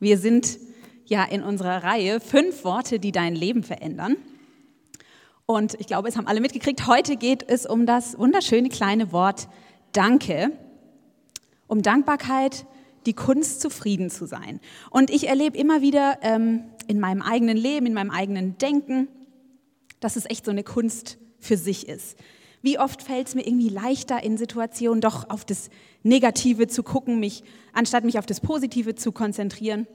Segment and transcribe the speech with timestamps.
[0.00, 0.58] Wir sind
[1.06, 4.16] ja in unserer Reihe fünf Worte, die dein Leben verändern.
[5.44, 9.48] Und ich glaube, es haben alle mitgekriegt, heute geht es um das wunderschöne kleine Wort
[9.92, 10.52] Danke,
[11.66, 12.66] um Dankbarkeit,
[13.06, 14.60] die Kunst, zufrieden zu sein.
[14.90, 19.08] Und ich erlebe immer wieder ähm, in meinem eigenen Leben, in meinem eigenen Denken,
[20.00, 22.16] dass es echt so eine Kunst für sich ist.
[22.62, 25.70] Wie oft fällt es mir irgendwie leichter, in Situationen doch auf das
[26.02, 29.86] Negative zu gucken, mich, anstatt mich auf das Positive zu konzentrieren.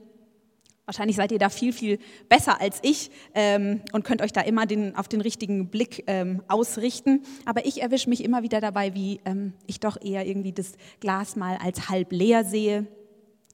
[0.86, 1.98] Wahrscheinlich seid ihr da viel, viel
[2.28, 6.42] besser als ich ähm, und könnt euch da immer den, auf den richtigen Blick ähm,
[6.46, 7.22] ausrichten.
[7.46, 11.36] Aber ich erwische mich immer wieder dabei, wie ähm, ich doch eher irgendwie das Glas
[11.36, 12.86] mal als halb leer sehe.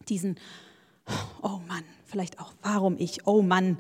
[0.09, 0.41] Diesen,
[1.43, 3.79] oh Mann, vielleicht auch, warum ich, oh Mann,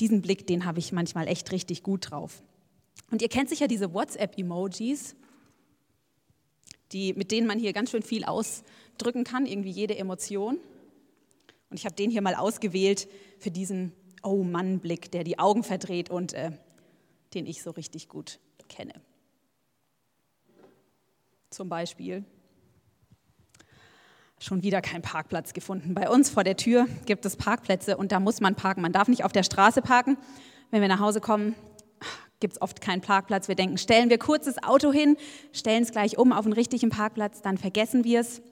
[0.00, 2.42] diesen Blick, den habe ich manchmal echt richtig gut drauf.
[3.10, 5.16] Und ihr kennt sicher diese WhatsApp-Emojis,
[6.92, 10.58] die, mit denen man hier ganz schön viel ausdrücken kann, irgendwie jede Emotion.
[11.70, 16.10] Und ich habe den hier mal ausgewählt für diesen Oh Mann-Blick, der die Augen verdreht
[16.10, 16.52] und äh,
[17.34, 18.94] den ich so richtig gut kenne.
[21.50, 22.24] Zum Beispiel
[24.38, 25.94] schon wieder kein Parkplatz gefunden.
[25.94, 28.82] Bei uns vor der Tür gibt es Parkplätze und da muss man parken.
[28.82, 30.16] Man darf nicht auf der Straße parken.
[30.70, 31.54] Wenn wir nach Hause kommen,
[32.40, 33.48] gibt es oft keinen Parkplatz.
[33.48, 35.16] Wir denken, stellen wir kurz das Auto hin,
[35.52, 38.42] stellen es gleich um auf einen richtigen Parkplatz, dann vergessen wir es.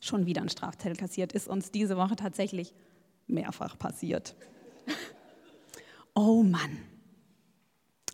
[0.00, 2.74] Schon wieder ein Strafzettel kassiert, ist uns diese Woche tatsächlich
[3.26, 4.34] mehrfach passiert.
[6.18, 6.78] Oh Mann.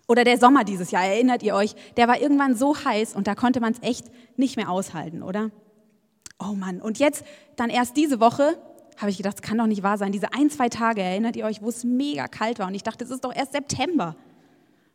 [0.09, 3.37] Oder der Sommer dieses Jahr, erinnert ihr euch, der war irgendwann so heiß und da
[3.37, 5.53] konnte man es echt nicht mehr aushalten, oder?
[6.41, 6.81] Oh Mann.
[6.81, 8.59] Und jetzt, dann erst diese Woche,
[8.99, 10.11] habe ich gedacht, das kann doch nicht wahr sein.
[10.11, 13.05] Diese ein, zwei Tage, erinnert ihr euch, wo es mega kalt war und ich dachte,
[13.05, 14.17] es ist doch erst September.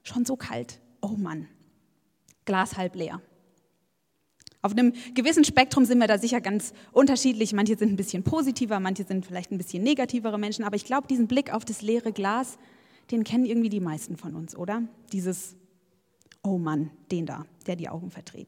[0.08, 0.80] Schon so kalt.
[1.02, 1.50] Oh Mann.
[2.46, 3.22] Glas halb leer.
[4.62, 7.52] Auf einem gewissen Spektrum sind wir da sicher ganz unterschiedlich.
[7.52, 10.64] Manche sind ein bisschen positiver, manche sind vielleicht ein bisschen negativere Menschen.
[10.64, 12.58] Aber ich glaube, diesen Blick auf das leere Glas,
[13.12, 14.84] den kennen irgendwie die meisten von uns, oder?
[15.12, 15.58] Dieses,
[16.42, 18.48] oh Mann, den da, der die Augen verdreht.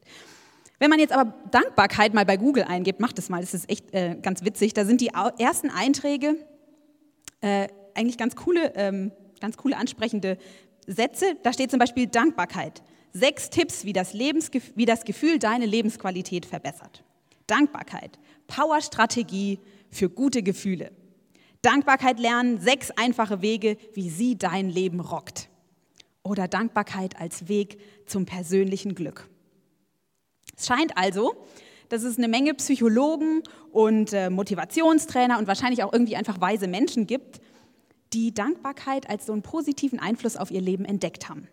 [0.78, 3.92] Wenn man jetzt aber Dankbarkeit mal bei Google eingibt, macht es mal, das ist echt
[3.92, 4.72] äh, ganz witzig.
[4.72, 6.36] Da sind die ersten Einträge
[7.42, 10.38] äh, eigentlich ganz coole, ähm, ganz coole ansprechende
[10.86, 12.82] Sätze, da steht zum Beispiel Dankbarkeit.
[13.12, 17.02] Sechs Tipps, wie das, Lebensgef wie das Gefühl deine Lebensqualität verbessert.
[17.46, 19.58] Dankbarkeit, Powerstrategie
[19.90, 20.92] für gute Gefühle.
[21.62, 25.48] Dankbarkeit lernen, sechs einfache Wege, wie sie dein Leben rockt.
[26.22, 29.28] Oder Dankbarkeit als Weg zum persönlichen Glück.
[30.56, 31.34] Es scheint also,
[31.88, 33.42] dass es eine Menge Psychologen
[33.72, 37.40] und äh, Motivationstrainer und wahrscheinlich auch irgendwie einfach weise Menschen gibt,
[38.12, 41.48] die Dankbarkeit als so einen positiven Einfluss auf ihr Leben entdeckt haben.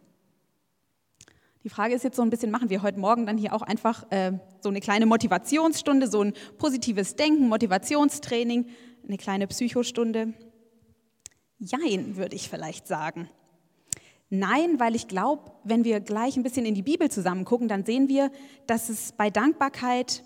[1.64, 4.10] Die Frage ist jetzt so ein bisschen, machen wir heute Morgen dann hier auch einfach
[4.12, 8.68] äh, so eine kleine Motivationsstunde, so ein positives Denken, Motivationstraining,
[9.06, 10.34] eine kleine Psychostunde?
[11.60, 13.30] Jein, würde ich vielleicht sagen.
[14.30, 17.86] Nein, weil ich glaube, wenn wir gleich ein bisschen in die Bibel zusammen gucken, dann
[17.86, 18.32] sehen wir,
[18.68, 20.24] dass es bei Dankbarkeit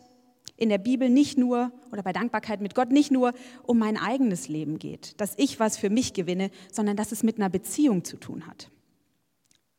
[0.62, 3.34] in der Bibel nicht nur oder bei Dankbarkeit mit Gott nicht nur
[3.64, 7.38] um mein eigenes Leben geht, dass ich was für mich gewinne, sondern dass es mit
[7.38, 8.70] einer Beziehung zu tun hat.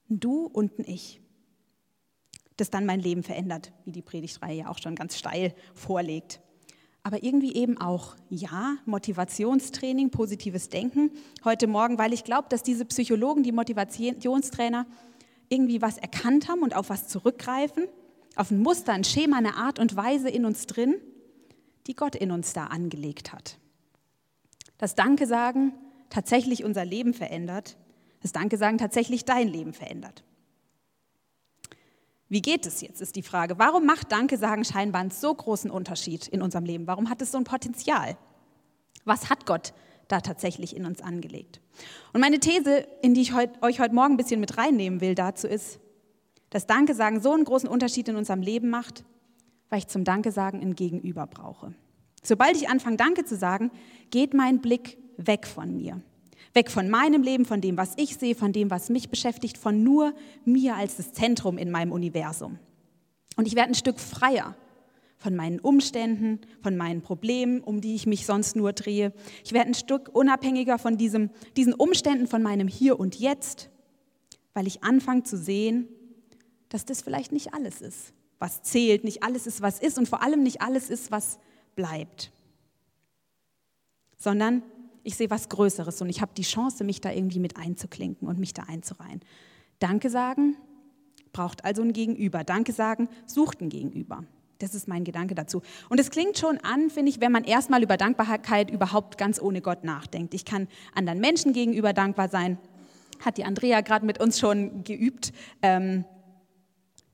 [0.08, 1.20] Du und ein Ich.
[2.56, 6.40] Das dann mein Leben verändert, wie die Predigtreihe ja auch schon ganz steil vorlegt.
[7.04, 11.12] Aber irgendwie eben auch, ja, Motivationstraining, positives Denken.
[11.44, 14.86] Heute Morgen, weil ich glaube, dass diese Psychologen, die Motivationstrainer,
[15.48, 17.84] irgendwie was erkannt haben und auf was zurückgreifen
[18.36, 20.94] auf ein Muster, ein Schema, eine Art und Weise in uns drin,
[21.86, 23.58] die Gott in uns da angelegt hat.
[24.78, 25.72] Das Danke sagen
[26.10, 27.76] tatsächlich unser Leben verändert,
[28.20, 30.22] das Danke sagen tatsächlich dein Leben verändert.
[32.28, 33.58] Wie geht es jetzt, ist die Frage.
[33.58, 36.86] Warum macht Danke sagen scheinbar einen so großen Unterschied in unserem Leben?
[36.86, 38.16] Warum hat es so ein Potenzial?
[39.04, 39.74] Was hat Gott
[40.08, 41.60] da tatsächlich in uns angelegt?
[42.14, 45.46] Und meine These, in die ich euch heute Morgen ein bisschen mit reinnehmen will, dazu
[45.46, 45.78] ist,
[46.52, 49.04] dass Danke sagen so einen großen Unterschied in unserem Leben macht,
[49.70, 51.72] weil ich zum Danke sagen ein Gegenüber brauche.
[52.22, 53.70] Sobald ich anfange, Danke zu sagen,
[54.10, 56.02] geht mein Blick weg von mir.
[56.52, 59.82] Weg von meinem Leben, von dem, was ich sehe, von dem, was mich beschäftigt, von
[59.82, 60.12] nur
[60.44, 62.58] mir als das Zentrum in meinem Universum.
[63.36, 64.54] Und ich werde ein Stück freier
[65.16, 69.14] von meinen Umständen, von meinen Problemen, um die ich mich sonst nur drehe.
[69.42, 73.70] Ich werde ein Stück unabhängiger von diesem, diesen Umständen, von meinem Hier und Jetzt,
[74.52, 75.88] weil ich anfange zu sehen,
[76.72, 80.22] dass das vielleicht nicht alles ist, was zählt, nicht alles ist, was ist und vor
[80.22, 81.38] allem nicht alles ist, was
[81.74, 82.32] bleibt.
[84.16, 84.62] Sondern
[85.04, 88.38] ich sehe was Größeres und ich habe die Chance, mich da irgendwie mit einzuklinken und
[88.38, 89.20] mich da einzureihen.
[89.78, 90.56] Danke sagen
[91.32, 92.44] braucht also ein Gegenüber.
[92.44, 94.24] Danke sagen sucht ein Gegenüber.
[94.58, 95.62] Das ist mein Gedanke dazu.
[95.88, 99.60] Und es klingt schon an, finde ich, wenn man erstmal über Dankbarkeit überhaupt ganz ohne
[99.60, 100.34] Gott nachdenkt.
[100.34, 102.58] Ich kann anderen Menschen gegenüber dankbar sein.
[103.24, 105.32] Hat die Andrea gerade mit uns schon geübt.
[105.62, 106.04] Ähm,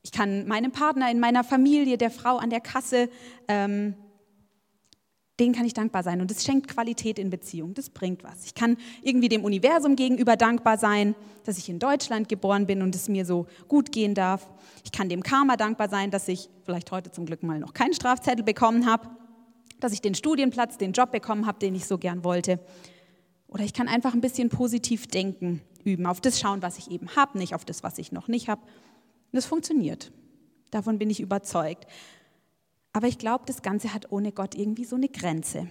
[0.03, 3.09] ich kann meinem Partner in meiner Familie, der Frau an der Kasse,
[3.49, 3.95] ähm,
[5.39, 6.21] denen kann ich dankbar sein.
[6.21, 7.75] Und das schenkt Qualität in Beziehung.
[7.75, 8.45] Das bringt was.
[8.45, 11.15] Ich kann irgendwie dem Universum gegenüber dankbar sein,
[11.45, 14.51] dass ich in Deutschland geboren bin und es mir so gut gehen darf.
[14.85, 17.95] Ich kann dem Karma dankbar sein, dass ich vielleicht heute zum Glück mal noch keinen
[17.95, 19.09] Strafzettel bekommen habe,
[19.79, 22.59] dass ich den Studienplatz, den Job bekommen habe, den ich so gern wollte.
[23.47, 27.15] Oder ich kann einfach ein bisschen positiv denken, üben, auf das schauen, was ich eben
[27.15, 28.63] habe, nicht auf das, was ich noch nicht habe.
[29.31, 30.11] Und das funktioniert.
[30.71, 31.87] Davon bin ich überzeugt.
[32.93, 35.69] Aber ich glaube, das Ganze hat ohne Gott irgendwie so eine Grenze.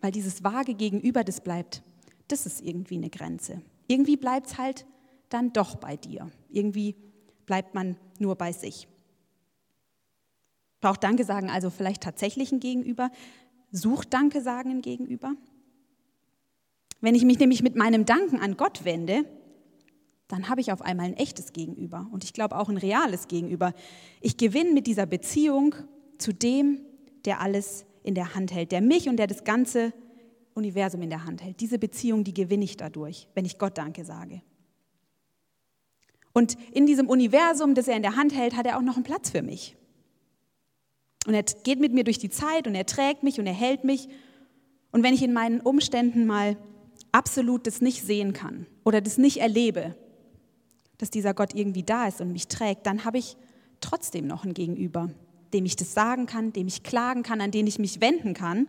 [0.00, 1.82] Weil dieses vage Gegenüber, das bleibt,
[2.28, 3.62] das ist irgendwie eine Grenze.
[3.86, 4.86] Irgendwie bleibt es halt
[5.28, 6.30] dann doch bei dir.
[6.50, 6.94] Irgendwie
[7.46, 8.86] bleibt man nur bei sich.
[10.80, 13.10] Braucht Danke sagen also vielleicht tatsächlich ein Gegenüber?
[13.72, 15.34] Sucht Danke sagen ein Gegenüber?
[17.00, 19.24] Wenn ich mich nämlich mit meinem Danken an Gott wende,
[20.28, 23.72] dann habe ich auf einmal ein echtes Gegenüber und ich glaube auch ein reales Gegenüber.
[24.20, 25.74] Ich gewinne mit dieser Beziehung
[26.18, 26.80] zu dem,
[27.24, 29.92] der alles in der Hand hält, der mich und der das ganze
[30.54, 31.60] Universum in der Hand hält.
[31.60, 34.42] Diese Beziehung, die gewinne ich dadurch, wenn ich Gott Danke sage.
[36.34, 39.04] Und in diesem Universum, das er in der Hand hält, hat er auch noch einen
[39.04, 39.76] Platz für mich.
[41.26, 43.84] Und er geht mit mir durch die Zeit und er trägt mich und er hält
[43.84, 44.08] mich.
[44.92, 46.56] Und wenn ich in meinen Umständen mal
[47.12, 49.94] absolut das nicht sehen kann oder das nicht erlebe,
[50.98, 53.36] dass dieser Gott irgendwie da ist und mich trägt, dann habe ich
[53.80, 55.10] trotzdem noch ein Gegenüber,
[55.52, 58.68] dem ich das sagen kann, dem ich klagen kann, an den ich mich wenden kann,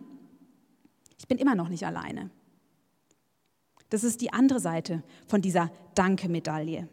[1.18, 2.30] ich bin immer noch nicht alleine.
[3.90, 6.88] Das ist die andere Seite von dieser Danke-Medaille.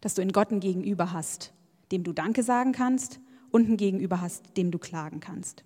[0.00, 1.52] Dass du in Gott ein Gegenüber hast,
[1.92, 3.20] dem du Danke sagen kannst
[3.50, 5.62] und ein Gegenüber hast, dem du klagen kannst.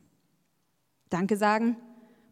[1.09, 1.77] Danke sagen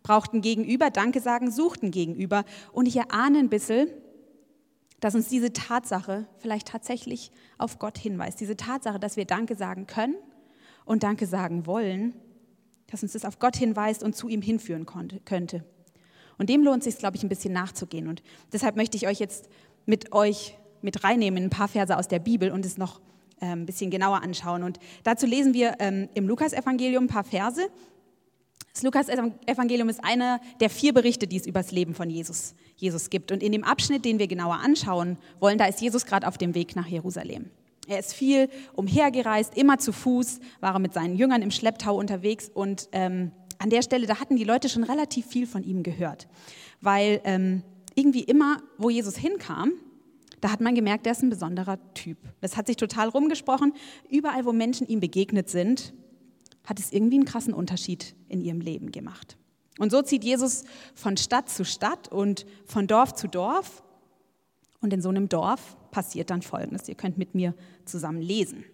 [0.02, 2.44] braucht ein Gegenüber, Danke sagen sucht ein Gegenüber.
[2.72, 3.88] Und ich erahne ein bisschen,
[5.00, 8.40] dass uns diese Tatsache vielleicht tatsächlich auf Gott hinweist.
[8.40, 10.16] Diese Tatsache, dass wir Danke sagen können
[10.84, 12.14] und Danke sagen wollen,
[12.86, 15.64] dass uns das auf Gott hinweist und zu ihm hinführen konnte, könnte.
[16.38, 18.08] Und dem lohnt es sich, glaube ich, ein bisschen nachzugehen.
[18.08, 18.22] Und
[18.52, 19.48] deshalb möchte ich euch jetzt
[19.86, 23.00] mit euch mit reinnehmen in ein paar Verse aus der Bibel und es noch
[23.40, 24.62] äh, ein bisschen genauer anschauen.
[24.62, 27.68] Und dazu lesen wir ähm, im Lukasevangelium ein paar Verse.
[28.72, 33.08] Das Lukas-Evangelium ist einer der vier Berichte, die es über das Leben von Jesus, Jesus
[33.08, 33.32] gibt.
[33.32, 36.54] Und in dem Abschnitt, den wir genauer anschauen wollen, da ist Jesus gerade auf dem
[36.54, 37.50] Weg nach Jerusalem.
[37.86, 42.88] Er ist viel umhergereist, immer zu Fuß, war mit seinen Jüngern im Schlepptau unterwegs und
[42.92, 46.28] ähm, an der Stelle, da hatten die Leute schon relativ viel von ihm gehört,
[46.80, 47.62] weil ähm,
[47.94, 49.72] irgendwie immer, wo Jesus hinkam,
[50.40, 52.18] da hat man gemerkt, er ist ein besonderer Typ.
[52.40, 53.72] Das hat sich total rumgesprochen.
[54.10, 55.94] Überall, wo Menschen ihm begegnet sind,
[56.66, 59.38] hat es irgendwie einen krassen Unterschied in ihrem Leben gemacht.
[59.78, 60.64] Und so zieht Jesus
[60.94, 63.82] von Stadt zu Stadt und von Dorf zu Dorf.
[64.80, 66.88] Und in so einem Dorf passiert dann Folgendes.
[66.88, 67.54] Ihr könnt mit mir
[67.84, 68.64] zusammen lesen.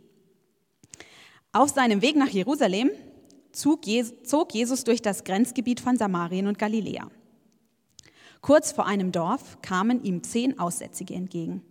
[1.53, 2.91] Auf seinem Weg nach Jerusalem
[3.53, 7.09] zog Jesus durch das Grenzgebiet von Samarien und Galiläa.
[8.41, 11.63] Kurz vor einem Dorf kamen ihm zehn Aussätzige entgegen.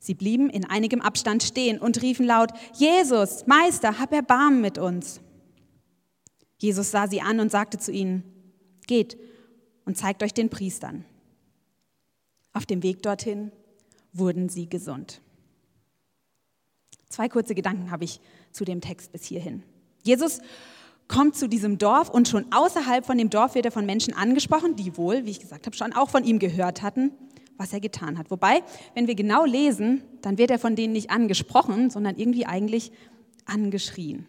[0.00, 5.20] Sie blieben in einigem Abstand stehen und riefen laut, Jesus, Meister, hab Erbarmen mit uns.
[6.58, 8.24] Jesus sah sie an und sagte zu ihnen,
[8.86, 9.16] geht
[9.84, 11.04] und zeigt euch den Priestern.
[12.52, 13.52] Auf dem Weg dorthin
[14.12, 15.20] wurden sie gesund.
[17.08, 18.20] Zwei kurze Gedanken habe ich
[18.52, 19.62] zu dem Text bis hierhin.
[20.02, 20.40] Jesus
[21.06, 24.76] kommt zu diesem Dorf und schon außerhalb von dem Dorf wird er von Menschen angesprochen,
[24.76, 27.12] die wohl, wie ich gesagt habe, schon auch von ihm gehört hatten,
[27.56, 28.30] was er getan hat.
[28.30, 28.62] Wobei,
[28.94, 32.92] wenn wir genau lesen, dann wird er von denen nicht angesprochen, sondern irgendwie eigentlich
[33.46, 34.26] angeschrien.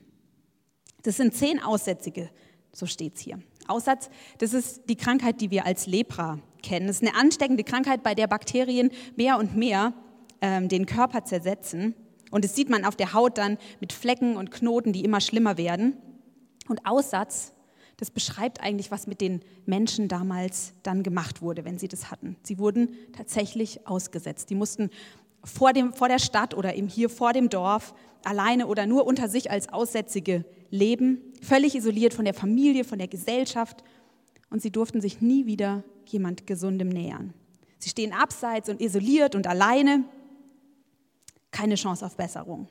[1.03, 2.29] Das sind zehn Aussätzige,
[2.73, 3.39] so steht es hier.
[3.67, 6.87] Aussatz, das ist die Krankheit, die wir als Lepra kennen.
[6.87, 9.93] Das ist eine ansteckende Krankheit, bei der Bakterien mehr und mehr
[10.41, 11.93] ähm, den Körper zersetzen.
[12.31, 15.57] Und das sieht man auf der Haut dann mit Flecken und Knoten, die immer schlimmer
[15.57, 15.97] werden.
[16.67, 17.53] Und Aussatz,
[17.97, 22.37] das beschreibt eigentlich, was mit den Menschen damals dann gemacht wurde, wenn sie das hatten.
[22.43, 24.49] Sie wurden tatsächlich ausgesetzt.
[24.49, 24.89] Die mussten
[25.43, 29.27] vor, dem, vor der Stadt oder eben hier vor dem Dorf alleine oder nur unter
[29.29, 33.83] sich als Aussätzige leben, völlig isoliert von der Familie, von der Gesellschaft.
[34.49, 37.33] Und sie durften sich nie wieder jemand Gesundem nähern.
[37.77, 40.03] Sie stehen abseits und isoliert und alleine.
[41.51, 42.67] Keine Chance auf Besserung.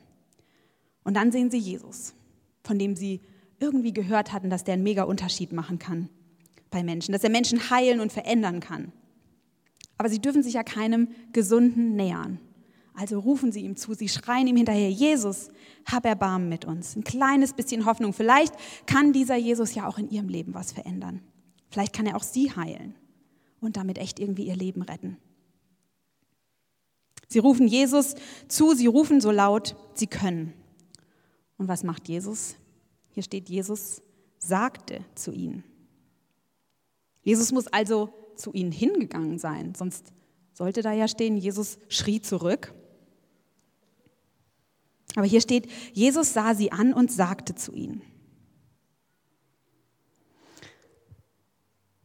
[1.03, 2.13] Und dann sehen sie Jesus,
[2.63, 3.21] von dem sie
[3.59, 6.09] irgendwie gehört hatten, dass der einen mega Unterschied machen kann
[6.69, 8.91] bei Menschen, dass er Menschen heilen und verändern kann.
[9.97, 12.39] Aber sie dürfen sich ja keinem Gesunden nähern.
[12.99, 15.51] Also rufen sie ihm zu, sie schreien ihm hinterher, Jesus,
[15.85, 16.97] hab Erbarmen mit uns.
[16.97, 18.11] Ein kleines bisschen Hoffnung.
[18.11, 18.53] Vielleicht
[18.87, 21.21] kann dieser Jesus ja auch in ihrem Leben was verändern.
[21.69, 22.95] Vielleicht kann er auch sie heilen
[23.61, 25.17] und damit echt irgendwie ihr Leben retten.
[27.29, 28.15] Sie rufen Jesus
[28.49, 30.53] zu, sie rufen so laut, sie können.
[31.57, 32.57] Und was macht Jesus?
[33.11, 34.01] Hier steht, Jesus
[34.39, 35.63] sagte zu ihnen.
[37.21, 40.11] Jesus muss also zu ihnen hingegangen sein, sonst
[40.51, 42.73] sollte da ja stehen, Jesus schrie zurück.
[45.15, 48.01] Aber hier steht, Jesus sah sie an und sagte zu ihnen.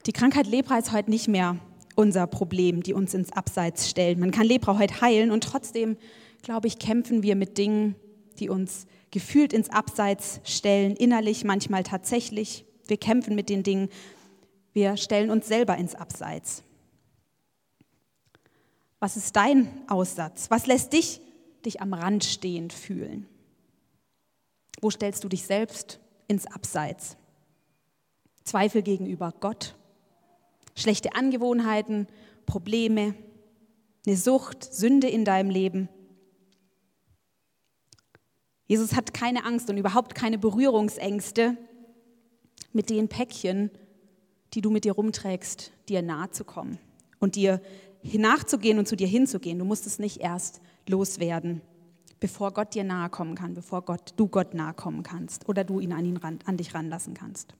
[0.07, 1.59] Die Krankheit Lepra ist heute nicht mehr
[1.97, 4.21] unser Problem, die uns ins Abseits stellen.
[4.21, 5.97] Man kann Lepra heute heilen und trotzdem,
[6.43, 7.95] glaube ich, kämpfen wir mit Dingen,
[8.39, 12.67] die uns gefühlt ins Abseits stellen, innerlich, manchmal tatsächlich.
[12.87, 13.89] Wir kämpfen mit den Dingen,
[14.73, 16.65] wir stellen uns selber ins Abseits.
[18.99, 20.51] Was ist dein Aussatz?
[20.51, 21.21] Was lässt dich
[21.67, 23.27] dich am Rand stehend fühlen?
[24.81, 27.17] Wo stellst du dich selbst ins Abseits?
[28.45, 29.75] Zweifel gegenüber Gott,
[30.77, 32.07] schlechte Angewohnheiten,
[32.47, 33.15] Probleme,
[34.07, 35.89] eine Sucht, Sünde in deinem Leben.
[38.67, 41.57] Jesus hat keine Angst und überhaupt keine Berührungsängste
[42.73, 43.71] mit den Päckchen,
[44.53, 46.79] die du mit dir rumträgst, dir nahe zu kommen
[47.19, 47.61] und dir
[48.13, 49.59] nachzugehen und zu dir hinzugehen.
[49.59, 51.63] Du musst es nicht erst loswerden,
[52.21, 55.81] bevor Gott dir nahe kommen kann, bevor Gott, du Gott nahe kommen kannst oder du
[55.81, 57.55] ihn an, ihn ran, an dich ranlassen kannst.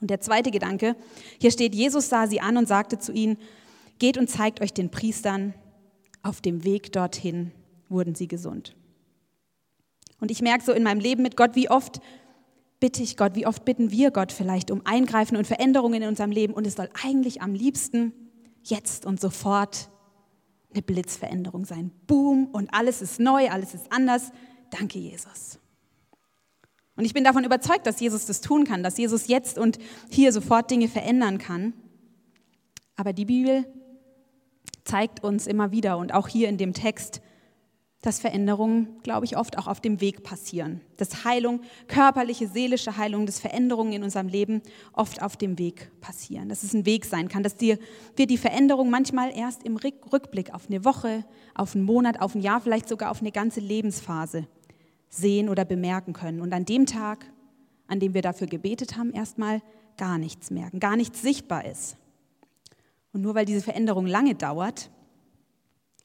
[0.00, 0.96] Und der zweite Gedanke,
[1.40, 3.38] hier steht, Jesus sah sie an und sagte zu ihnen,
[3.98, 5.54] geht und zeigt euch den Priestern,
[6.22, 7.52] auf dem Weg dorthin
[7.88, 8.74] wurden sie gesund.
[10.20, 12.00] Und ich merke so in meinem Leben mit Gott, wie oft
[12.80, 16.30] bitte ich Gott, wie oft bitten wir Gott vielleicht um Eingreifen und Veränderungen in unserem
[16.30, 18.12] Leben und es soll eigentlich am liebsten
[18.64, 19.90] jetzt und sofort
[20.72, 21.92] eine Blitzveränderung sein.
[22.06, 24.32] Boom und alles ist neu, alles ist anders.
[24.70, 25.58] Danke, Jesus.
[26.96, 29.78] Und ich bin davon überzeugt, dass Jesus das tun kann, dass Jesus jetzt und
[30.10, 31.72] hier sofort Dinge verändern kann.
[32.96, 33.64] Aber die Bibel
[34.84, 37.20] zeigt uns immer wieder und auch hier in dem Text,
[38.04, 40.82] dass Veränderungen, glaube ich, oft auch auf dem Weg passieren.
[40.98, 44.60] Dass Heilung, körperliche, seelische Heilung, dass Veränderungen in unserem Leben
[44.92, 46.50] oft auf dem Weg passieren.
[46.50, 47.78] Dass es ein Weg sein kann, dass wir
[48.18, 52.60] die Veränderung manchmal erst im Rückblick auf eine Woche, auf einen Monat, auf ein Jahr,
[52.60, 54.46] vielleicht sogar auf eine ganze Lebensphase
[55.08, 56.42] sehen oder bemerken können.
[56.42, 57.24] Und an dem Tag,
[57.86, 59.62] an dem wir dafür gebetet haben, erstmal
[59.96, 61.96] gar nichts merken, gar nichts sichtbar ist.
[63.14, 64.90] Und nur weil diese Veränderung lange dauert,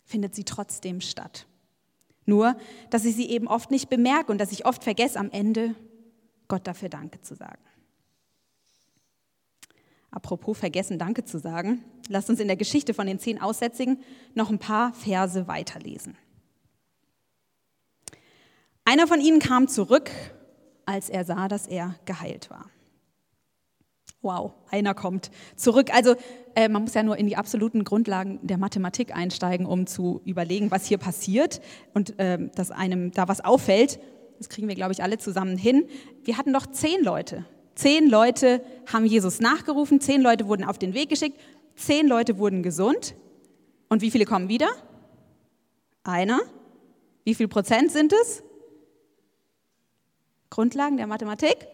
[0.06, 1.46] findet sie trotzdem statt.
[2.30, 2.56] Nur,
[2.90, 5.76] dass ich sie eben oft nicht bemerke und dass ich oft vergesse, am Ende
[6.48, 7.62] Gott dafür Danke zu sagen.
[10.12, 14.02] Apropos vergessen, Danke zu sagen, lasst uns in der Geschichte von den zehn Aussätzigen
[14.34, 16.18] noch ein paar Verse weiterlesen.
[18.86, 20.10] Einer von ihnen kam zurück,
[20.86, 22.70] als er sah, dass er geheilt war.
[24.22, 25.94] Wow, einer kommt zurück.
[25.94, 26.16] Also
[26.56, 30.72] äh, man muss ja nur in die absoluten Grundlagen der Mathematik einsteigen, um zu überlegen,
[30.72, 31.62] was hier passiert
[31.94, 34.00] und äh, dass einem da was auffällt.
[34.38, 35.88] Das kriegen wir, glaube ich, alle zusammen hin.
[36.26, 37.46] Wir hatten doch zehn Leute.
[37.76, 38.62] Zehn Leute
[38.92, 41.40] haben Jesus nachgerufen, zehn Leute wurden auf den Weg geschickt,
[41.76, 43.16] zehn Leute wurden gesund.
[43.88, 44.68] Und wie viele kommen wieder?
[46.04, 46.42] Einer.
[47.24, 48.44] Wie viel Prozent sind es?
[50.50, 51.68] Grundlagen der Mathematik?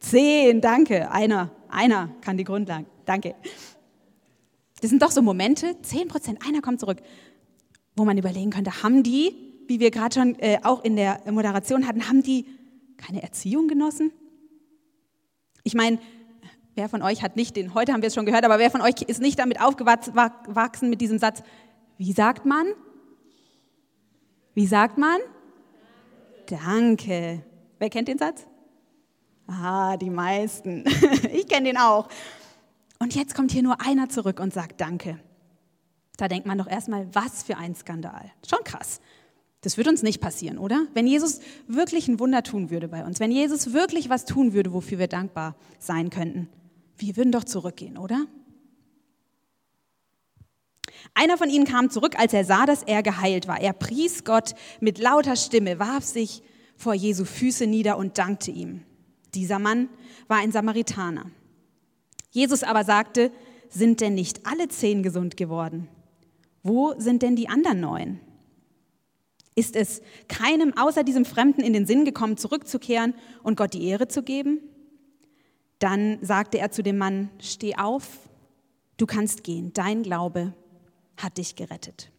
[0.00, 1.10] Zehn, danke.
[1.10, 2.86] Einer, einer kann die Grundlagen.
[3.04, 3.34] Danke.
[4.80, 7.02] Das sind doch so Momente, zehn Prozent, einer kommt zurück,
[7.96, 9.34] wo man überlegen könnte, haben die,
[9.66, 12.46] wie wir gerade schon äh, auch in der Moderation hatten, haben die
[12.96, 14.10] keine Erziehung genossen?
[15.64, 15.98] Ich meine,
[16.74, 18.80] wer von euch hat nicht den, heute haben wir es schon gehört, aber wer von
[18.80, 21.42] euch ist nicht damit aufgewachsen mit diesem Satz,
[21.98, 22.66] wie sagt man?
[24.54, 25.18] Wie sagt man?
[26.46, 27.42] Danke.
[27.78, 28.46] Wer kennt den Satz?
[29.50, 30.84] Ah, die meisten.
[31.32, 32.08] ich kenne den auch.
[33.00, 35.18] Und jetzt kommt hier nur einer zurück und sagt Danke.
[36.16, 38.30] Da denkt man doch erstmal, was für ein Skandal.
[38.48, 39.00] Schon krass.
[39.62, 40.86] Das würde uns nicht passieren, oder?
[40.94, 44.72] Wenn Jesus wirklich ein Wunder tun würde bei uns, wenn Jesus wirklich was tun würde,
[44.72, 46.48] wofür wir dankbar sein könnten,
[46.96, 48.26] wir würden doch zurückgehen, oder?
[51.14, 53.60] Einer von ihnen kam zurück, als er sah, dass er geheilt war.
[53.60, 56.42] Er pries Gott mit lauter Stimme, warf sich
[56.76, 58.84] vor Jesu Füße nieder und dankte ihm.
[59.34, 59.88] Dieser Mann
[60.28, 61.30] war ein Samaritaner.
[62.30, 63.32] Jesus aber sagte,
[63.68, 65.88] sind denn nicht alle zehn gesund geworden?
[66.62, 68.20] Wo sind denn die anderen neun?
[69.54, 74.08] Ist es keinem außer diesem Fremden in den Sinn gekommen, zurückzukehren und Gott die Ehre
[74.08, 74.60] zu geben?
[75.78, 78.28] Dann sagte er zu dem Mann, steh auf,
[78.96, 80.54] du kannst gehen, dein Glaube
[81.16, 82.10] hat dich gerettet.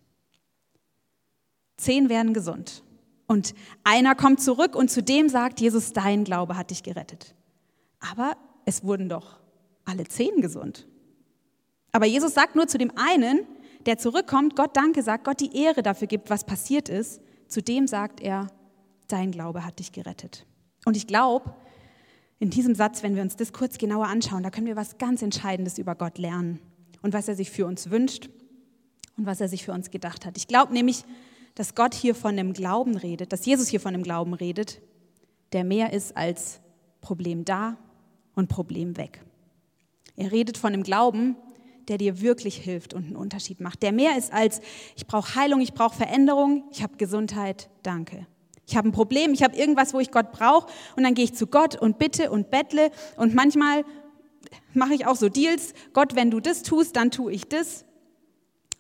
[1.78, 2.84] Zehn werden gesund.
[3.32, 3.54] Und
[3.86, 7.34] einer kommt zurück und zu dem sagt Jesus, dein Glaube hat dich gerettet.
[8.02, 8.36] Aber
[8.66, 9.40] es wurden doch
[9.86, 10.86] alle zehn gesund.
[11.94, 13.40] Aber Jesus sagt nur zu dem einen,
[13.86, 17.22] der zurückkommt, Gott danke sagt, Gott die Ehre dafür gibt, was passiert ist.
[17.48, 18.48] Zu dem sagt er,
[19.08, 20.46] dein Glaube hat dich gerettet.
[20.84, 21.56] Und ich glaube,
[22.40, 25.22] in diesem Satz, wenn wir uns das kurz genauer anschauen, da können wir was ganz
[25.22, 26.60] Entscheidendes über Gott lernen
[27.02, 28.30] und was er sich für uns wünscht
[29.16, 30.36] und was er sich für uns gedacht hat.
[30.36, 31.06] Ich glaube nämlich,
[31.56, 34.82] dass Gott hier von einem Glauben redet, dass Jesus hier von einem Glauben redet,
[35.54, 36.62] der mehr ist als
[37.02, 37.78] Problem da
[38.36, 39.24] und Problem weg.
[40.16, 41.36] Er redet von einem Glauben,
[41.88, 44.62] der dir wirklich hilft und einen Unterschied macht, der mehr ist als
[44.96, 48.28] ich brauche Heilung, ich brauche Veränderung, ich habe Gesundheit, danke.
[48.68, 51.34] Ich habe ein Problem, ich habe irgendwas, wo ich Gott brauche und dann gehe ich
[51.34, 53.84] zu Gott und bitte und bettle und manchmal
[54.74, 57.86] mache ich auch so Deals, Gott, wenn du das tust, dann tue ich das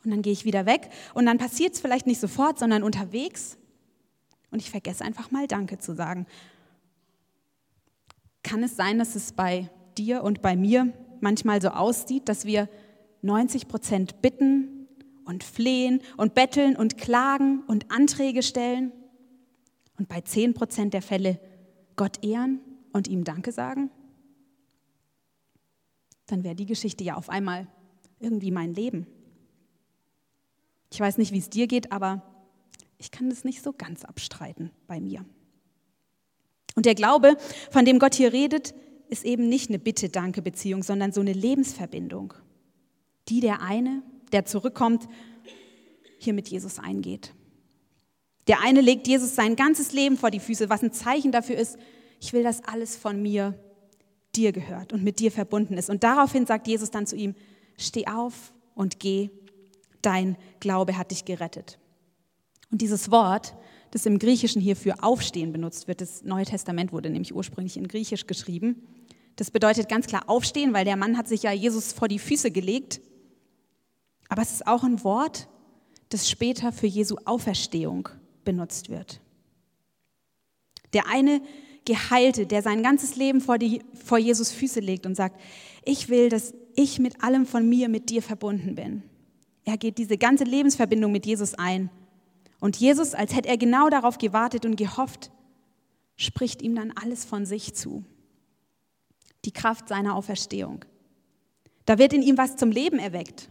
[0.03, 3.57] und dann gehe ich wieder weg und dann passiert es vielleicht nicht sofort, sondern unterwegs
[4.51, 6.25] und ich vergesse einfach mal Danke zu sagen.
[8.43, 10.91] Kann es sein, dass es bei dir und bei mir
[11.21, 12.69] manchmal so aussieht, dass wir
[13.21, 14.87] 90 Prozent bitten
[15.25, 18.91] und flehen und betteln und klagen und Anträge stellen
[19.97, 21.39] und bei 10 Prozent der Fälle
[21.95, 22.59] Gott ehren
[22.91, 23.91] und ihm Danke sagen?
[26.25, 27.67] Dann wäre die Geschichte ja auf einmal
[28.19, 29.05] irgendwie mein Leben.
[30.91, 32.21] Ich weiß nicht, wie es dir geht, aber
[32.97, 35.25] ich kann das nicht so ganz abstreiten bei mir.
[36.75, 37.37] Und der Glaube,
[37.71, 38.73] von dem Gott hier redet,
[39.09, 42.33] ist eben nicht eine Bitte-Danke-Beziehung, sondern so eine Lebensverbindung,
[43.27, 45.07] die der eine, der zurückkommt,
[46.17, 47.33] hier mit Jesus eingeht.
[48.47, 51.77] Der eine legt Jesus sein ganzes Leben vor die Füße, was ein Zeichen dafür ist,
[52.19, 53.57] ich will, dass alles von mir
[54.35, 55.89] dir gehört und mit dir verbunden ist.
[55.89, 57.35] Und daraufhin sagt Jesus dann zu ihm,
[57.77, 59.31] steh auf und geh
[60.01, 61.79] dein Glaube hat dich gerettet.
[62.71, 63.55] Und dieses Wort,
[63.91, 67.87] das im Griechischen hier für Aufstehen benutzt wird, das Neue Testament wurde nämlich ursprünglich in
[67.87, 68.87] Griechisch geschrieben,
[69.35, 72.51] das bedeutet ganz klar Aufstehen, weil der Mann hat sich ja Jesus vor die Füße
[72.51, 73.01] gelegt.
[74.29, 75.47] Aber es ist auch ein Wort,
[76.09, 78.09] das später für Jesu Auferstehung
[78.43, 79.21] benutzt wird.
[80.93, 81.41] Der eine
[81.85, 85.39] Geheilte, der sein ganzes Leben vor, die, vor Jesus Füße legt und sagt,
[85.83, 89.03] ich will, dass ich mit allem von mir mit dir verbunden bin.
[89.65, 91.89] Er geht diese ganze Lebensverbindung mit Jesus ein.
[92.59, 95.31] Und Jesus, als hätte er genau darauf gewartet und gehofft,
[96.15, 98.03] spricht ihm dann alles von sich zu.
[99.45, 100.85] Die Kraft seiner Auferstehung.
[101.85, 103.49] Da wird in ihm was zum Leben erweckt.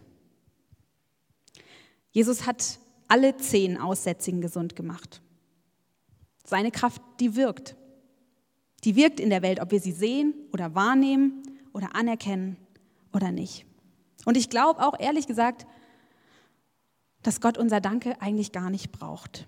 [2.13, 5.21] Jesus hat alle zehn Aussätzigen gesund gemacht.
[6.45, 7.77] Seine Kraft, die wirkt.
[8.85, 11.43] Die wirkt in der Welt, ob wir sie sehen oder wahrnehmen
[11.73, 12.57] oder anerkennen
[13.13, 13.67] oder nicht.
[14.25, 15.67] Und ich glaube auch ehrlich gesagt,
[17.23, 19.47] dass Gott unser Danke eigentlich gar nicht braucht.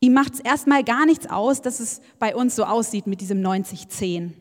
[0.00, 3.40] Ihm macht es erstmal gar nichts aus, dass es bei uns so aussieht mit diesem
[3.40, 4.32] 90-10.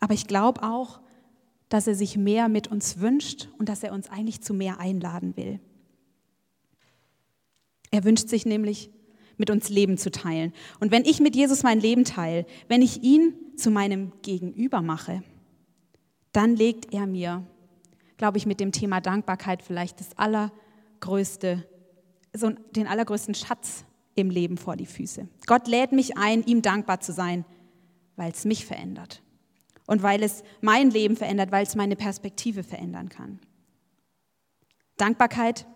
[0.00, 1.00] Aber ich glaube auch,
[1.68, 5.36] dass er sich mehr mit uns wünscht und dass er uns eigentlich zu mehr einladen
[5.36, 5.60] will.
[7.90, 8.90] Er wünscht sich nämlich,
[9.40, 10.52] mit uns Leben zu teilen.
[10.80, 15.22] Und wenn ich mit Jesus mein Leben teile, wenn ich ihn zu meinem Gegenüber mache,
[16.32, 17.44] dann legt er mir,
[18.18, 20.52] glaube ich, mit dem Thema Dankbarkeit vielleicht das aller
[21.00, 21.66] größte,
[22.32, 23.84] so den allergrößten Schatz
[24.14, 25.28] im Leben vor die Füße.
[25.46, 27.44] Gott lädt mich ein, ihm dankbar zu sein,
[28.16, 29.22] weil es mich verändert
[29.86, 33.40] und weil es mein Leben verändert, weil es meine Perspektive verändern kann.
[34.96, 35.66] Dankbarkeit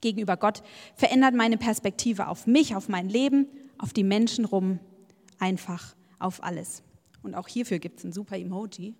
[0.00, 0.62] gegenüber Gott
[0.96, 4.80] verändert meine Perspektive auf mich, auf mein Leben, auf die Menschen rum,
[5.38, 6.82] einfach auf alles.
[7.22, 8.94] Und auch hierfür gibt es ein super Emoji.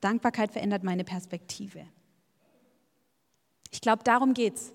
[0.00, 1.86] Dankbarkeit verändert meine Perspektive.
[3.70, 4.72] Ich glaube, darum geht es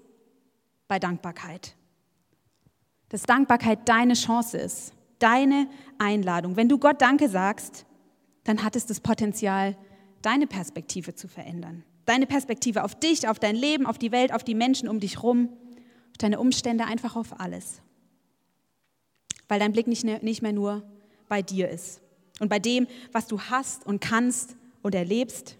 [0.88, 1.76] bei Dankbarkeit.
[3.10, 6.56] Dass Dankbarkeit deine Chance ist, deine Einladung.
[6.56, 7.86] Wenn du Gott Danke sagst,
[8.44, 9.76] dann hat es das Potenzial,
[10.22, 11.84] deine Perspektive zu verändern.
[12.06, 15.24] Deine Perspektive auf dich, auf dein Leben, auf die Welt, auf die Menschen um dich
[15.24, 15.50] rum,
[16.12, 17.82] auf deine Umstände, einfach auf alles.
[19.48, 20.84] Weil dein Blick nicht mehr nur
[21.28, 22.02] bei dir ist
[22.40, 24.56] und bei dem, was du hast und kannst
[24.86, 25.58] und erlebst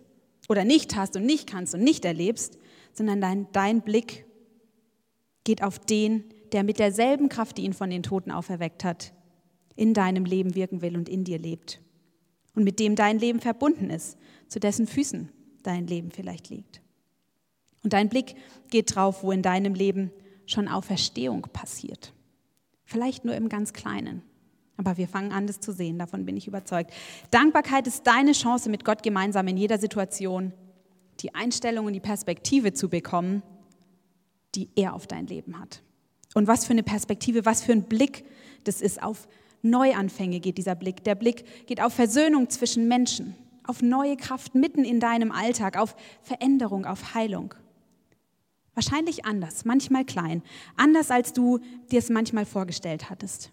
[0.50, 2.60] oder nicht hast und nicht kannst und nicht erlebst,
[2.94, 4.28] sondern dein, dein Blick
[5.44, 9.14] geht auf den, der mit derselben Kraft, die ihn von den Toten auferweckt hat,
[9.76, 11.82] in deinem Leben wirken will und in dir lebt.
[12.54, 14.16] Und mit dem dein Leben verbunden ist,
[14.48, 15.32] zu dessen Füßen
[15.64, 16.84] dein Leben vielleicht liegt.
[17.84, 18.36] Und dein Blick
[18.70, 20.12] geht drauf, wo in deinem Leben
[20.46, 22.14] schon Auferstehung passiert.
[22.84, 24.22] Vielleicht nur im ganz Kleinen.
[24.78, 26.92] Aber wir fangen an, das zu sehen, davon bin ich überzeugt.
[27.32, 30.54] Dankbarkeit ist deine Chance, mit Gott gemeinsam in jeder Situation
[31.22, 33.42] die Einstellung und die Perspektive zu bekommen,
[34.54, 35.82] die er auf dein Leben hat.
[36.34, 38.26] Und was für eine Perspektive, was für ein Blick
[38.66, 39.02] das ist.
[39.02, 39.28] Auf
[39.62, 41.04] Neuanfänge geht dieser Blick.
[41.04, 45.96] Der Blick geht auf Versöhnung zwischen Menschen, auf neue Kraft mitten in deinem Alltag, auf
[46.22, 47.54] Veränderung, auf Heilung.
[48.74, 50.44] Wahrscheinlich anders, manchmal klein,
[50.76, 51.60] anders als du
[51.92, 53.52] dir es manchmal vorgestellt hattest.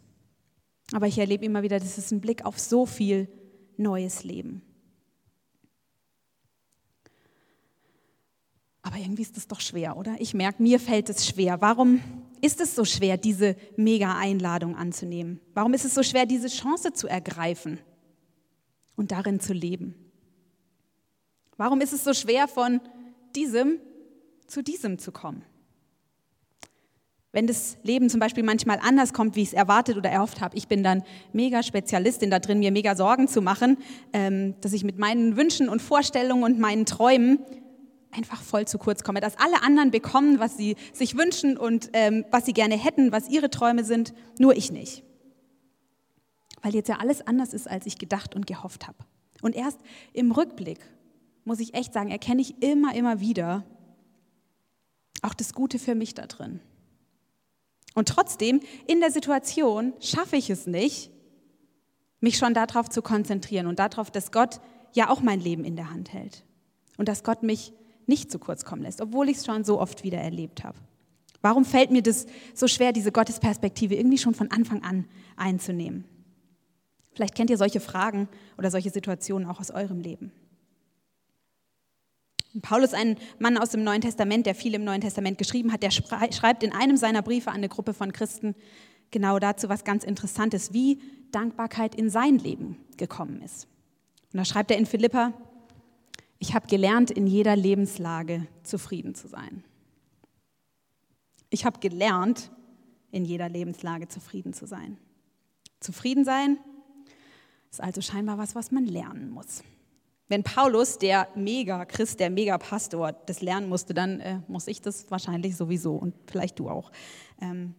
[0.92, 3.28] Aber ich erlebe immer wieder, das ist ein Blick auf so viel
[3.76, 4.62] neues Leben.
[8.83, 10.16] Aber irgendwie ist das doch schwer, oder?
[10.18, 11.61] Ich merke, mir fällt es schwer.
[11.61, 12.00] Warum
[12.40, 15.40] ist es so schwer, diese Mega-Einladung anzunehmen?
[15.55, 17.78] Warum ist es so schwer, diese Chance zu ergreifen
[18.96, 19.94] und darin zu leben?
[21.57, 22.81] Warum ist es so schwer, von
[23.37, 23.78] diesem
[24.46, 25.44] zu diesem zu kommen?
[27.33, 30.55] Wenn das Leben zum Beispiel manchmal anders kommt, wie ich es erwartet oder erhofft habe,
[30.57, 33.79] ich bin dann mega Spezialistin da drin, mir mega Sorgen zu machen,
[34.12, 37.38] ähm, dass ich mit meinen Wünschen und Vorstellungen und meinen Träumen
[38.11, 42.27] einfach voll zu kurz komme, dass alle anderen bekommen, was sie sich wünschen und ähm,
[42.31, 45.03] was sie gerne hätten, was ihre Träume sind, nur ich nicht.
[46.61, 48.99] Weil jetzt ja alles anders ist, als ich gedacht und gehofft habe.
[49.40, 49.81] Und erst
[50.12, 50.81] im Rückblick,
[51.45, 53.64] muss ich echt sagen, erkenne ich immer, immer wieder
[55.23, 56.61] auch das Gute für mich da drin.
[57.94, 61.11] Und trotzdem, in der Situation schaffe ich es nicht,
[62.20, 64.61] mich schon darauf zu konzentrieren und darauf, dass Gott
[64.92, 66.44] ja auch mein Leben in der Hand hält.
[66.96, 67.72] Und dass Gott mich
[68.07, 70.78] nicht zu kurz kommen lässt, obwohl ich es schon so oft wieder erlebt habe.
[71.40, 76.05] Warum fällt mir das so schwer, diese Gottesperspektive irgendwie schon von Anfang an einzunehmen?
[77.14, 80.33] Vielleicht kennt ihr solche Fragen oder solche Situationen auch aus eurem Leben.
[82.61, 85.91] Paulus, ein Mann aus dem Neuen Testament, der viel im Neuen Testament geschrieben hat, der
[85.91, 88.55] schreibt in einem seiner Briefe an eine Gruppe von Christen
[89.11, 93.69] genau dazu was ganz Interessantes, wie Dankbarkeit in sein Leben gekommen ist.
[94.33, 95.33] Und da schreibt er in Philippa,
[96.38, 99.62] ich habe gelernt, in jeder Lebenslage zufrieden zu sein.
[101.51, 102.51] Ich habe gelernt,
[103.12, 104.99] in jeder Lebenslage zufrieden zu sein.
[105.81, 106.59] Zufrieden sein
[107.71, 109.62] ist also scheinbar was, was man lernen muss.
[110.33, 115.59] Wenn Paulus, der Mega-Christ, der Mega-Pastor, das lernen musste, dann äh, muss ich das wahrscheinlich
[115.59, 116.90] sowieso und vielleicht du auch.
[117.38, 117.75] Ähm,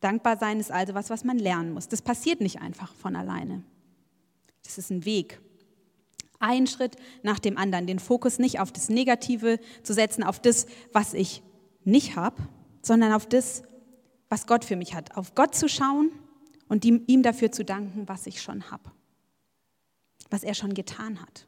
[0.00, 1.88] dankbar sein ist also was, was man lernen muss.
[1.88, 3.64] Das passiert nicht einfach von alleine.
[4.64, 5.40] Das ist ein Weg
[6.40, 10.66] ein Schritt nach dem anderen, den Fokus nicht auf das Negative zu setzen, auf das,
[10.92, 11.42] was ich
[11.84, 12.36] nicht habe,
[12.82, 13.62] sondern auf das,
[14.28, 15.16] was Gott für mich hat.
[15.16, 16.10] Auf Gott zu schauen
[16.68, 18.92] und ihm dafür zu danken, was ich schon habe,
[20.28, 21.47] was er schon getan hat.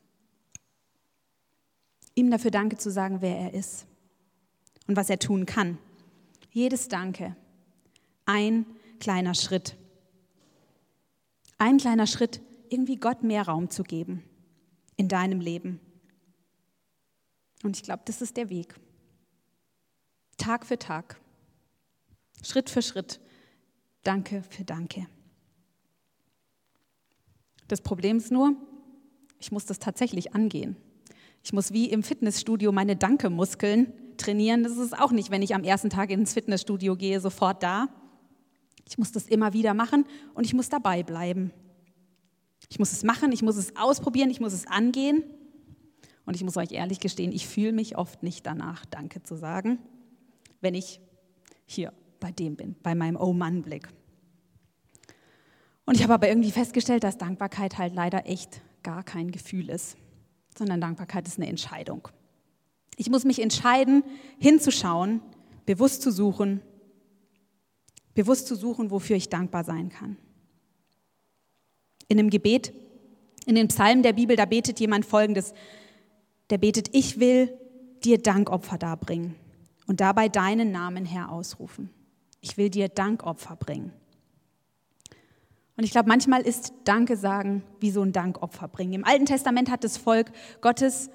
[2.14, 3.86] Ihm dafür Danke zu sagen, wer er ist
[4.86, 5.78] und was er tun kann.
[6.52, 7.36] Jedes Danke,
[8.26, 8.66] ein
[8.98, 9.76] kleiner Schritt.
[11.58, 14.24] Ein kleiner Schritt, irgendwie Gott mehr Raum zu geben
[14.96, 15.80] in deinem Leben.
[17.62, 18.74] Und ich glaube, das ist der Weg.
[20.38, 21.20] Tag für Tag,
[22.42, 23.20] Schritt für Schritt,
[24.02, 25.06] Danke für Danke.
[27.68, 28.56] Das Problem ist nur,
[29.38, 30.76] ich muss das tatsächlich angehen.
[31.42, 34.62] Ich muss wie im Fitnessstudio meine Danke-Muskeln trainieren.
[34.62, 37.88] Das ist auch nicht, wenn ich am ersten Tag ins Fitnessstudio gehe, sofort da.
[38.86, 41.52] Ich muss das immer wieder machen und ich muss dabei bleiben.
[42.68, 45.24] Ich muss es machen, ich muss es ausprobieren, ich muss es angehen.
[46.26, 49.78] Und ich muss euch ehrlich gestehen, ich fühle mich oft nicht danach, Danke zu sagen,
[50.60, 51.00] wenn ich
[51.66, 53.88] hier bei dem bin, bei meinem Oh-Mann-Blick.
[55.86, 59.96] Und ich habe aber irgendwie festgestellt, dass Dankbarkeit halt leider echt gar kein Gefühl ist,
[60.60, 62.08] sondern Dankbarkeit ist eine Entscheidung.
[62.96, 64.04] Ich muss mich entscheiden,
[64.38, 65.22] hinzuschauen,
[65.64, 66.60] bewusst zu suchen,
[68.12, 70.18] bewusst zu suchen, wofür ich dankbar sein kann.
[72.08, 72.74] In einem Gebet,
[73.46, 75.54] in den Psalmen der Bibel, da betet jemand Folgendes.
[76.50, 77.56] Der betet, ich will
[78.04, 79.36] dir Dankopfer darbringen
[79.86, 81.88] und dabei deinen Namen her ausrufen.
[82.42, 83.94] Ich will dir Dankopfer bringen.
[85.80, 88.92] Und ich glaube, manchmal ist Danke sagen wie so ein Dankopfer bringen.
[88.92, 91.08] Im Alten Testament hat das Volk Gottes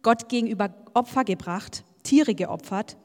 [0.00, 2.96] Gott gegenüber Opfer gebracht, Tiere geopfert,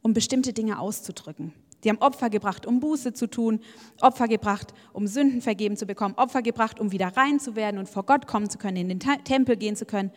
[0.00, 1.52] um bestimmte Dinge auszudrücken.
[1.84, 3.60] Die haben Opfer gebracht, um Buße zu tun,
[4.00, 7.90] Opfer gebracht, um Sünden vergeben zu bekommen, Opfer gebracht, um wieder rein zu werden und
[7.90, 10.12] vor Gott kommen zu können, in den Tempel gehen zu können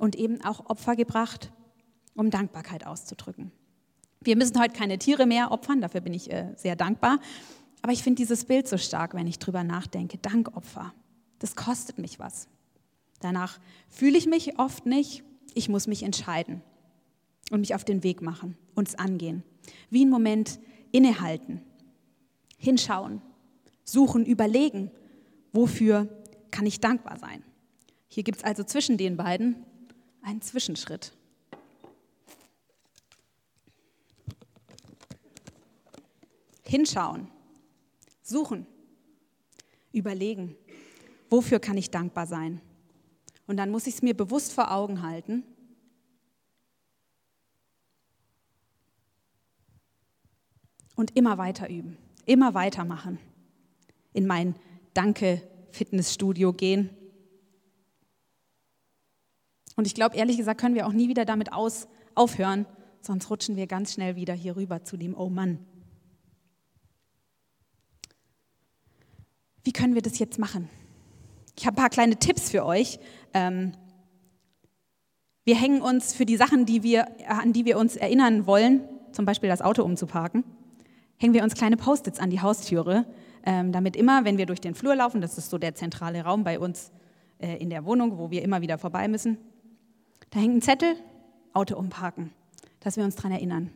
[0.00, 1.52] und eben auch Opfer gebracht,
[2.16, 3.52] um Dankbarkeit auszudrücken.
[4.20, 7.20] Wir müssen heute keine Tiere mehr opfern, dafür bin ich äh, sehr dankbar.
[7.86, 10.18] Aber ich finde dieses Bild so stark, wenn ich drüber nachdenke.
[10.18, 10.92] Dankopfer.
[11.38, 12.48] Das kostet mich was.
[13.20, 15.22] Danach fühle ich mich oft nicht.
[15.54, 16.62] Ich muss mich entscheiden
[17.52, 19.44] und mich auf den Weg machen, uns angehen.
[19.88, 20.58] Wie einen Moment
[20.90, 21.62] innehalten,
[22.58, 23.22] hinschauen,
[23.84, 24.90] suchen, überlegen,
[25.52, 26.08] wofür
[26.50, 27.44] kann ich dankbar sein.
[28.08, 29.64] Hier gibt es also zwischen den beiden
[30.22, 31.12] einen Zwischenschritt.
[36.64, 37.28] Hinschauen
[38.26, 38.66] suchen,
[39.92, 40.56] überlegen,
[41.30, 42.60] wofür kann ich dankbar sein.
[43.46, 45.44] Und dann muss ich es mir bewusst vor Augen halten.
[50.96, 53.18] Und immer weiter üben, immer weitermachen.
[54.12, 54.56] In mein
[54.94, 56.90] Danke-Fitnessstudio gehen.
[59.76, 62.64] Und ich glaube, ehrlich gesagt, können wir auch nie wieder damit aus, aufhören,
[63.02, 65.58] sonst rutschen wir ganz schnell wieder hier rüber zu dem Oh Mann.
[69.66, 70.68] Wie können wir das jetzt machen?
[71.58, 73.00] Ich habe ein paar kleine Tipps für euch.
[73.34, 73.72] Ähm,
[75.44, 79.24] wir hängen uns für die Sachen, die wir, an die wir uns erinnern wollen, zum
[79.24, 80.44] Beispiel das Auto umzuparken,
[81.16, 83.06] hängen wir uns kleine Post-its an die Haustüre,
[83.44, 86.44] ähm, damit immer, wenn wir durch den Flur laufen, das ist so der zentrale Raum
[86.44, 86.92] bei uns
[87.38, 89.36] äh, in der Wohnung, wo wir immer wieder vorbei müssen,
[90.30, 90.94] da hängt ein Zettel,
[91.54, 92.30] Auto umparken,
[92.78, 93.72] dass wir uns daran erinnern.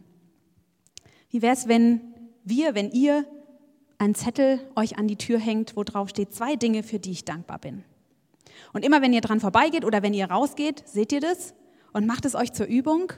[1.31, 2.01] Wie wäre es, wenn
[2.45, 3.25] wir, wenn ihr
[4.01, 7.27] ein Zettel euch an die Tür hängt, wo drauf steht, zwei Dinge, für die ich
[7.27, 7.85] dankbar bin.
[8.73, 11.55] Und immer wenn ihr dran vorbeigeht oder wenn ihr rausgeht, seht ihr das
[11.93, 13.13] und macht es euch zur Übung.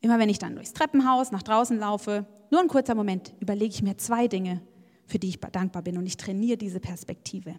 [0.00, 3.82] Immer wenn ich dann durchs Treppenhaus nach draußen laufe, nur ein kurzer Moment, überlege ich
[3.82, 4.62] mir zwei Dinge,
[5.06, 7.56] für die ich dankbar bin und ich trainiere diese Perspektive.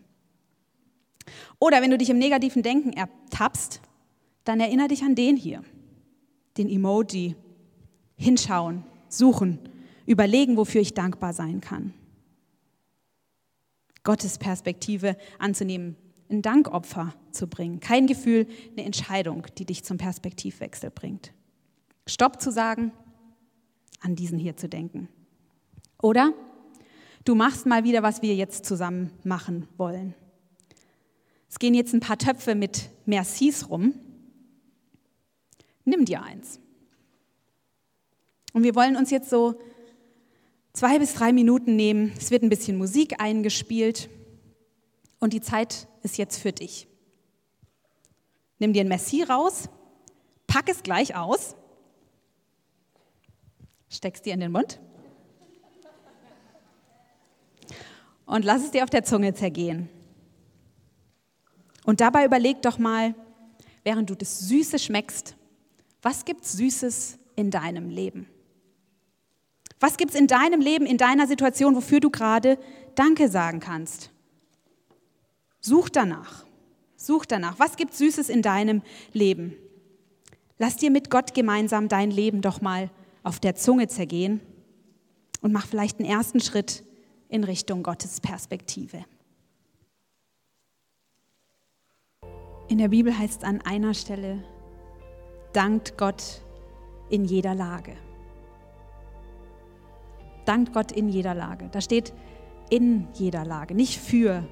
[1.60, 3.82] Oder wenn du dich im negativen Denken ertappst,
[4.46, 5.62] dann erinnere dich an den hier,
[6.58, 7.36] den Emoji.
[8.16, 9.60] Hinschauen, suchen,
[10.06, 11.94] überlegen, wofür ich dankbar sein kann.
[14.04, 15.96] Gottes Perspektive anzunehmen,
[16.30, 17.80] ein Dankopfer zu bringen.
[17.80, 21.34] Kein Gefühl, eine Entscheidung, die dich zum Perspektivwechsel bringt.
[22.08, 22.92] Stopp zu sagen,
[24.02, 25.08] an diesen hier zu denken.
[26.02, 26.34] Oder
[27.24, 30.14] du machst mal wieder, was wir jetzt zusammen machen wollen.
[31.50, 33.94] Es gehen jetzt ein paar Töpfe mit Mercis rum.
[35.86, 36.60] Nimm dir eins.
[38.54, 39.60] Und wir wollen uns jetzt so
[40.74, 42.12] zwei bis drei Minuten nehmen.
[42.18, 44.10] Es wird ein bisschen Musik eingespielt
[45.20, 46.88] und die Zeit ist jetzt für dich.
[48.60, 49.70] Nimm dir ein Messi raus,
[50.48, 51.56] pack es gleich aus,
[53.90, 54.80] steckst dir in den Mund
[58.26, 59.90] und lass es dir auf der Zunge zergehen.
[61.86, 63.14] Und dabei überleg doch mal,
[63.84, 65.36] während du das Süße schmeckst,
[66.02, 68.28] was gibt's Süßes in deinem Leben?
[69.84, 72.58] Was gibt es in deinem Leben, in deiner Situation, wofür du gerade
[72.96, 74.12] Danke sagen kannst?
[75.60, 76.46] Such danach.
[76.96, 77.60] Such danach.
[77.60, 79.58] Was gibt Süßes in deinem Leben?
[80.58, 82.92] Lass dir mit Gott gemeinsam dein Leben doch mal
[83.24, 84.40] auf der Zunge zergehen
[85.42, 86.86] und mach vielleicht einen ersten Schritt
[87.28, 89.04] in Richtung Gottes Perspektive.
[92.70, 94.46] In der Bibel heißt es an einer Stelle,
[95.52, 96.42] dankt Gott
[97.10, 97.98] in jeder Lage.
[100.46, 101.70] Dankt Gott in jeder Lage.
[101.72, 102.14] Da steht
[102.70, 104.44] in jeder Lage, nicht für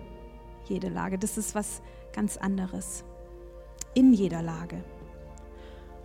[0.68, 1.18] jede Lage.
[1.18, 1.82] Das ist was
[2.14, 3.04] ganz anderes.
[3.94, 4.84] In jeder Lage.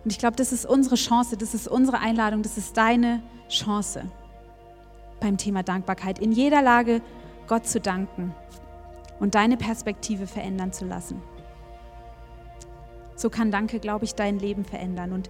[0.03, 4.09] Und ich glaube, das ist unsere Chance, das ist unsere Einladung, das ist deine Chance
[5.19, 6.19] beim Thema Dankbarkeit.
[6.19, 7.01] In jeder Lage
[7.47, 8.33] Gott zu danken
[9.19, 11.21] und deine Perspektive verändern zu lassen.
[13.15, 15.11] So kann Danke, glaube ich, dein Leben verändern.
[15.11, 15.29] Und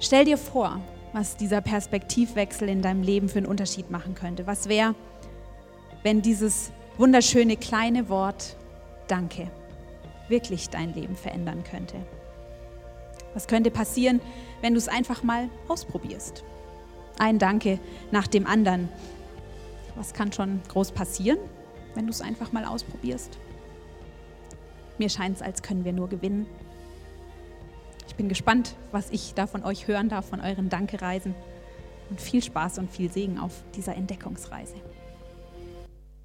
[0.00, 0.80] stell dir vor,
[1.12, 4.46] was dieser Perspektivwechsel in deinem Leben für einen Unterschied machen könnte.
[4.46, 4.94] Was wäre,
[6.02, 8.56] wenn dieses wunderschöne kleine Wort
[9.06, 9.50] Danke
[10.28, 11.96] wirklich dein Leben verändern könnte?
[13.34, 14.20] Was könnte passieren,
[14.60, 16.44] wenn du es einfach mal ausprobierst?
[17.18, 17.78] Ein Danke
[18.10, 18.88] nach dem anderen.
[19.96, 21.38] Was kann schon groß passieren,
[21.94, 23.38] wenn du es einfach mal ausprobierst?
[24.98, 26.46] Mir scheint es, als können wir nur gewinnen.
[28.18, 31.36] Ich bin gespannt, was ich da von euch hören darf, von euren Dankereisen.
[32.10, 34.74] Und viel Spaß und viel Segen auf dieser Entdeckungsreise.